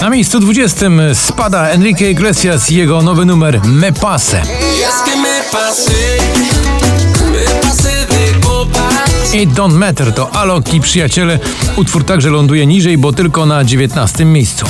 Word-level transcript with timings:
Na 0.00 0.10
miejscu 0.10 0.40
20 0.40 0.86
spada 1.14 1.70
Enrique 1.70 2.10
Iglesias 2.10 2.70
i 2.70 2.74
jego 2.74 3.02
nowy 3.02 3.26
numer 3.26 3.60
Me 3.64 3.92
Pase. 3.92 4.42
It 9.34 9.50
Don't 9.50 9.72
Matter 9.72 10.12
to 10.14 10.30
Alok 10.30 10.74
i 10.74 10.80
przyjaciele. 10.80 11.38
Utwór 11.76 12.04
także 12.04 12.30
ląduje 12.30 12.66
niżej, 12.66 12.98
bo 12.98 13.12
tylko 13.12 13.46
na 13.46 13.64
19 13.64 14.24
miejscu. 14.24 14.66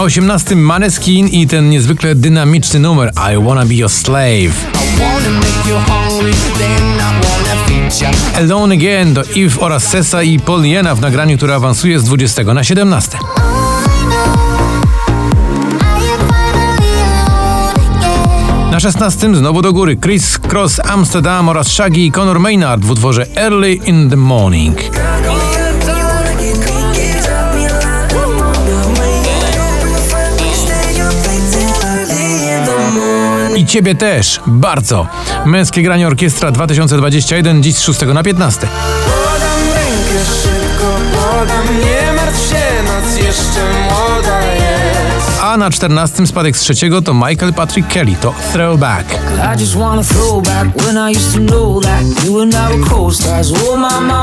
Na 0.00 0.04
18 0.04 0.56
Maneskin 0.56 1.28
i 1.28 1.46
ten 1.46 1.70
niezwykle 1.70 2.14
dynamiczny 2.14 2.80
numer 2.80 3.12
I 3.32 3.44
Wanna 3.44 3.66
Be 3.66 3.74
Your 3.74 3.90
Slave. 3.90 4.52
Alone 8.36 8.74
Again 8.74 9.14
to 9.14 9.22
Eve 9.36 9.60
oraz 9.60 9.88
Sessa 9.88 10.22
i 10.22 10.38
Paul 10.38 10.64
Jena 10.64 10.94
w 10.94 11.00
nagraniu, 11.00 11.36
które 11.36 11.54
awansuje 11.54 12.00
z 12.00 12.04
20 12.04 12.54
na 12.54 12.64
17. 12.64 13.18
Na 18.70 18.80
16 18.80 19.34
znowu 19.34 19.62
do 19.62 19.72
góry 19.72 19.96
Chris 19.96 20.38
Cross 20.38 20.80
Amsterdam 20.84 21.48
oraz 21.48 21.68
Shaggy 21.68 22.00
i 22.00 22.12
Conor 22.12 22.40
Maynard 22.40 22.84
w 22.84 22.90
utworze 22.90 23.26
Early 23.36 23.74
in 23.74 24.10
the 24.10 24.16
Morning. 24.16 24.78
Ciebie 33.70 33.94
też, 33.94 34.40
bardzo. 34.46 35.06
Męskie 35.46 35.82
granie 35.82 36.06
orkiestra 36.06 36.50
2021, 36.50 37.62
dziś 37.62 37.76
z 37.76 37.82
6 37.82 38.00
na 38.14 38.22
15. 38.22 38.60
Podam 38.60 39.74
rękę 39.74 40.24
szybko, 40.42 40.96
podam, 41.12 41.80
nie 41.80 42.12
martw 42.12 42.50
się, 42.50 42.82
noc 42.82 43.16
jeszcze 43.16 43.60
młoda 43.82 44.40
jest. 44.54 45.42
A 45.42 45.56
na 45.56 45.70
14 45.70 46.26
spadek 46.26 46.56
z 46.56 46.60
trzeciego 46.60 47.02
to 47.02 47.14
Michael 47.14 47.52
Patrick 47.52 47.88
Kelly, 47.88 48.16
to 48.20 48.34
Throwback. 48.52 49.04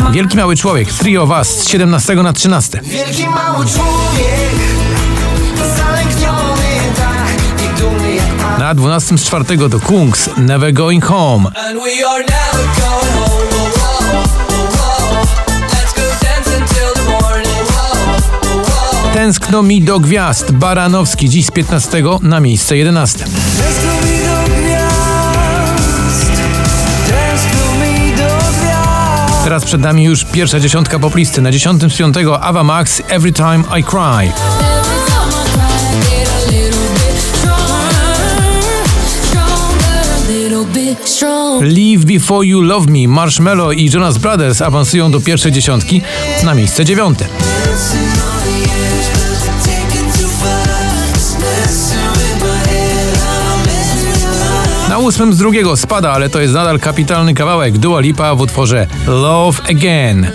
Oh. 0.00 0.10
Wielki 0.12 0.36
Mały 0.36 0.56
Człowiek, 0.56 0.88
Three 0.88 1.18
of 1.18 1.30
Us 1.30 1.48
z 1.48 1.68
17 1.68 2.14
na 2.14 2.32
13. 2.32 2.80
Wielki 2.82 3.28
mały 3.28 3.66
człowiek, 3.66 4.83
Na 8.64 8.74
12 8.74 9.18
z 9.18 9.24
czwartego 9.24 9.68
to 9.68 9.80
Kungs, 9.80 10.30
Never 10.36 10.72
Going 10.72 11.04
Home. 11.04 11.50
Tęskno 19.14 19.62
mi 19.62 19.82
do 19.82 20.00
gwiazd, 20.00 20.52
Baranowski, 20.52 21.28
dziś 21.28 21.46
z 21.46 21.50
15 21.50 22.02
na 22.22 22.40
miejsce 22.40 22.76
11. 22.76 23.18
Tęskno 23.18 23.92
mi 23.92 24.18
do 24.18 24.54
gwiazd, 24.54 26.32
tęskno 27.06 27.74
mi 27.74 28.10
do 28.10 28.36
gwiazd. 28.60 29.44
Teraz 29.44 29.64
przed 29.64 29.80
nami 29.80 30.04
już 30.04 30.24
pierwsza 30.24 30.60
dziesiątka 30.60 30.98
poplisty. 30.98 31.42
Na 31.42 31.52
10 31.52 31.82
z 31.92 31.96
5 31.96 32.16
Ava 32.40 32.64
Max, 32.64 33.02
Every 33.08 33.32
Time 33.32 33.64
I 33.78 33.84
Cry. 33.84 34.32
Leave 41.60 42.04
Before 42.04 42.46
You 42.46 42.60
Love 42.60 42.86
Me, 42.86 43.08
Marshmello 43.08 43.72
i 43.72 43.90
Jonas 43.94 44.18
Brothers 44.18 44.62
awansują 44.62 45.10
do 45.10 45.20
pierwszej 45.20 45.52
dziesiątki 45.52 46.02
na 46.44 46.54
miejsce 46.54 46.84
dziewiąte. 46.84 47.26
Na 54.88 54.98
ósmym 54.98 55.34
z 55.34 55.38
drugiego 55.38 55.76
spada, 55.76 56.12
ale 56.12 56.28
to 56.28 56.40
jest 56.40 56.54
nadal 56.54 56.80
kapitalny 56.80 57.34
kawałek 57.34 57.78
Dua 57.78 58.00
Lipa 58.00 58.34
w 58.34 58.40
utworze 58.40 58.86
Love 59.06 59.62
Again. 59.70 60.30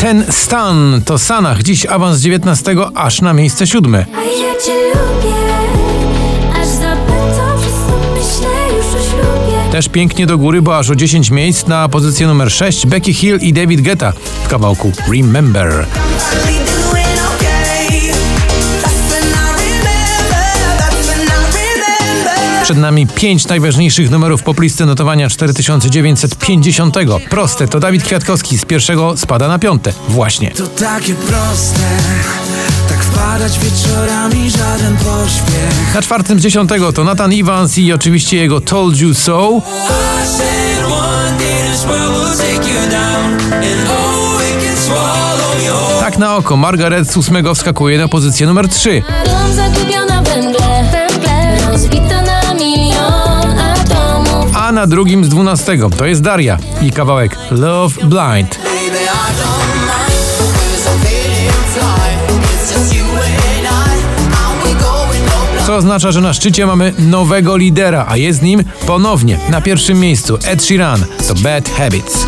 Ten 0.00 0.24
stan 0.30 1.02
to 1.04 1.18
Sanach, 1.18 1.62
dziś 1.62 1.86
awans 1.86 2.18
z 2.18 2.22
19 2.22 2.76
aż 2.94 3.20
na 3.20 3.32
miejsce 3.32 3.66
siódme. 3.66 4.06
Też 9.76 9.88
pięknie 9.88 10.26
do 10.26 10.38
góry, 10.38 10.62
bo 10.62 10.78
aż 10.78 10.90
o 10.90 10.96
10 10.96 11.30
miejsc 11.30 11.66
na 11.66 11.88
pozycję 11.88 12.26
numer 12.26 12.52
6 12.52 12.86
Becky 12.86 13.14
Hill 13.14 13.38
i 13.40 13.52
David 13.52 13.80
Guetta 13.80 14.12
w 14.44 14.48
kawałku 14.48 14.92
Remember. 15.12 15.86
Przed 22.62 22.78
nami 22.78 23.06
pięć 23.06 23.48
najważniejszych 23.48 24.10
numerów 24.10 24.42
poplisty 24.42 24.86
notowania 24.86 25.28
4950. 25.28 26.96
Proste, 27.30 27.68
to 27.68 27.80
Dawid 27.80 28.02
Kwiatkowski 28.02 28.58
z 28.58 28.64
pierwszego 28.64 29.16
spada 29.16 29.48
na 29.48 29.58
piąte. 29.58 29.92
Właśnie. 30.08 30.50
To 30.50 30.66
takie 30.66 31.14
proste, 31.14 31.80
wpadać 33.06 33.58
wieczorami 33.58 34.50
żaden 34.50 34.96
pośpiech. 34.96 35.94
Na 35.94 36.02
czwartym 36.02 36.40
z 36.40 36.42
dziesiątego 36.42 36.92
to 36.92 37.04
Nathan 37.04 37.32
Evans 37.32 37.78
i 37.78 37.92
oczywiście 37.92 38.36
jego 38.36 38.60
Told 38.60 38.96
You 38.96 39.14
So. 39.14 39.62
Tak 46.00 46.18
na 46.18 46.36
oko, 46.36 46.56
Margaret 46.56 47.12
z 47.12 47.16
ósmego 47.16 47.54
wskakuje 47.54 47.98
na 47.98 48.08
pozycję 48.08 48.46
numer 48.46 48.68
3. 48.68 49.02
Dom 49.24 49.54
zagubiona 49.54 50.22
węgle, 50.22 50.84
węgle, 50.92 51.70
rozbita 51.70 52.22
na 52.22 52.54
milion 52.54 53.58
atomów. 53.58 54.56
A 54.56 54.72
na 54.72 54.86
drugim 54.86 55.24
z 55.24 55.28
dwunastego 55.28 55.90
to 55.90 56.06
jest 56.06 56.22
Daria 56.22 56.58
i 56.82 56.90
kawałek 56.92 57.36
Love 57.50 58.06
Blind. 58.06 58.58
Co 65.76 65.80
oznacza, 65.80 66.12
że 66.12 66.20
na 66.20 66.32
szczycie 66.32 66.66
mamy 66.66 66.92
nowego 66.98 67.56
lidera, 67.56 68.06
a 68.08 68.16
jest 68.16 68.42
nim 68.42 68.64
ponownie 68.86 69.38
na 69.50 69.60
pierwszym 69.60 70.00
miejscu 70.00 70.38
Ed 70.44 70.64
Sheeran 70.64 71.04
to 71.28 71.34
Bad 71.34 71.70
Habits. 71.70 72.26